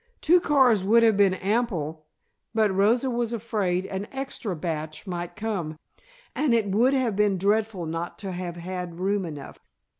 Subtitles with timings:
[0.19, 2.07] Two cars would have been ample,
[2.55, 5.77] but Rosa was afraid "an extra batch" might come,
[6.33, 9.59] and it would have been dreadful not to have had room enough.